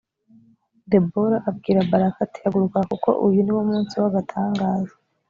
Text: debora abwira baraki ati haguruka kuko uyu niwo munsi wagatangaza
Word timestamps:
debora 0.91 1.37
abwira 1.49 1.79
baraki 1.89 2.19
ati 2.25 2.37
haguruka 2.43 2.79
kuko 2.89 3.09
uyu 3.27 3.39
niwo 3.41 3.61
munsi 3.69 3.93
wagatangaza 4.03 4.93